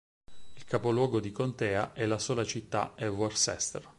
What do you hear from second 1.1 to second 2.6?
di contea e la sola